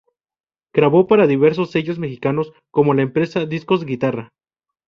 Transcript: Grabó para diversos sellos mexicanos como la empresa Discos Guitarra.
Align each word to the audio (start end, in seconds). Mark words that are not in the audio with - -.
Grabó 0.73 1.05
para 1.05 1.27
diversos 1.27 1.69
sellos 1.69 1.99
mexicanos 1.99 2.53
como 2.71 2.95
la 2.95 3.03
empresa 3.03 3.45
Discos 3.45 3.85
Guitarra. 3.85 4.33